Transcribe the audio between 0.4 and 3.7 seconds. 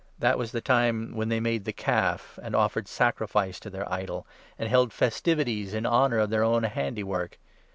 41 the time when they made the Calf and offered sacrifice to